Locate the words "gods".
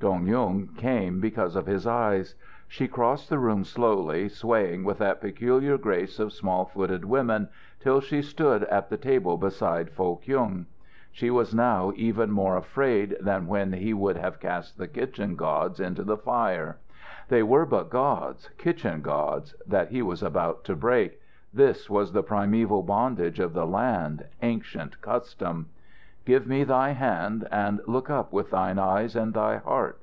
15.34-15.80, 17.90-18.50, 19.02-19.56